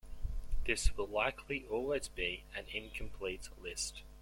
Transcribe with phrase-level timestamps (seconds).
[0.65, 4.01] This will likely always be an incomplete list.